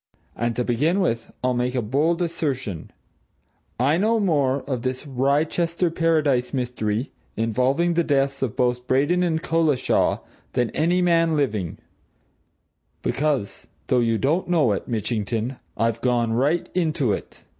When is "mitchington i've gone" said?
14.87-16.33